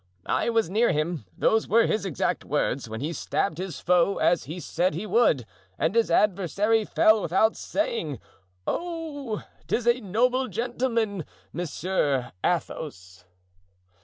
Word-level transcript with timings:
I 0.25 0.49
was 0.49 0.67
near 0.67 0.91
him, 0.91 1.25
those 1.37 1.67
were 1.67 1.85
his 1.85 2.07
exact 2.07 2.43
words, 2.43 2.89
when 2.89 3.01
he 3.01 3.13
stabbed 3.13 3.59
his 3.59 3.79
foe 3.79 4.17
as 4.17 4.45
he 4.45 4.59
said 4.59 4.95
he 4.95 5.05
would, 5.05 5.45
and 5.77 5.93
his 5.93 6.09
adversary 6.09 6.85
fell 6.85 7.21
without 7.21 7.55
saying, 7.55 8.19
'Oh!' 8.65 9.43
'Tis 9.67 9.85
a 9.85 10.01
noble 10.01 10.47
gentleman—Monsieur 10.47 12.31
Athos." 12.43 13.25